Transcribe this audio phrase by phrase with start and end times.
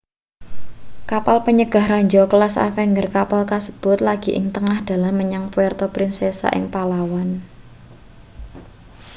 [1.11, 6.65] kapal panyegah ranjau kelas avenger kapal kasebut lagi ing tengah dalan menyang puerto princesa ing
[6.73, 7.29] palawan